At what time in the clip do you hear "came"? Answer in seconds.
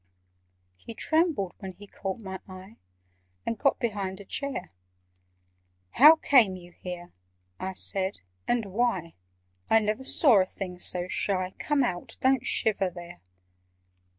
6.15-6.55